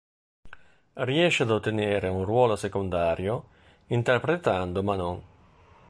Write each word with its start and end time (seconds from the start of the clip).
Riesce 0.95 1.43
ad 1.43 1.51
ottenere 1.51 2.07
un 2.07 2.25
ruolo 2.25 2.55
secondario, 2.55 3.49
interpretando 3.89 4.81
Manon. 4.81 5.21